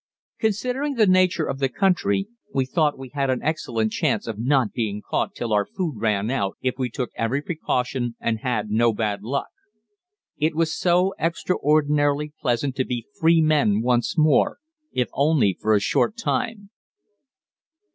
[0.39, 4.71] Considering the nature of the country, we thought we had an excellent chance of not
[4.73, 8.93] being caught till our food ran out, if we took every precaution and had no
[8.93, 9.49] bad luck.
[10.37, 14.57] It was so extraordinarily pleasant to be free men once more,
[14.91, 16.71] if only for a short time.